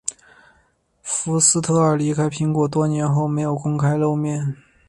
[1.03, 4.57] 福斯特尔离开苹果多年后没有公开露面。